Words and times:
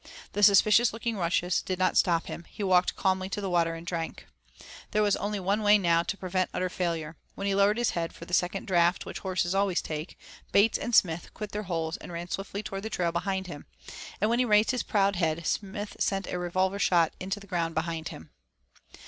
The 0.33 0.41
suspicious 0.41 0.93
looking 0.93 1.15
rushes 1.15 1.61
did 1.61 1.77
not 1.77 1.95
stop 1.95 2.25
him; 2.25 2.45
he 2.49 2.63
walked 2.63 2.95
calmly 2.95 3.29
to 3.29 3.39
the 3.39 3.51
water 3.51 3.75
and 3.75 3.85
drank. 3.85 4.25
There 4.89 5.03
was 5.03 5.15
only 5.17 5.39
one 5.39 5.61
way 5.61 5.77
now 5.77 6.01
to 6.01 6.17
prevent 6.17 6.49
utter 6.55 6.69
failure; 6.69 7.17
when 7.35 7.45
he 7.45 7.53
lowered 7.53 7.77
his 7.77 7.91
head 7.91 8.11
for 8.11 8.25
the 8.25 8.33
second 8.33 8.65
draft 8.65 9.05
which 9.05 9.19
horses 9.19 9.53
always 9.53 9.79
take, 9.79 10.17
Bates 10.51 10.79
and 10.79 10.95
Smith 10.95 11.31
quit 11.35 11.51
their 11.51 11.67
holes 11.69 11.97
and 11.97 12.11
ran 12.11 12.29
swiftly 12.29 12.63
toward 12.63 12.81
the 12.81 12.89
trail 12.89 13.11
behind 13.11 13.45
him, 13.45 13.67
and 14.19 14.27
when 14.31 14.39
he 14.39 14.45
raised 14.45 14.71
his 14.71 14.81
proud 14.81 15.17
head 15.17 15.45
Smith 15.45 15.95
sent 15.99 16.25
a 16.33 16.39
revolver 16.39 16.79
shot 16.79 17.13
into 17.19 17.39
the 17.39 17.45
ground 17.45 17.75
behind 17.75 18.07
him. 18.07 18.31